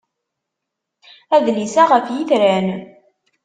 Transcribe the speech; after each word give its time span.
Adlis-a 1.35 1.83
ɣef 1.89 2.07
yitran. 2.15 2.67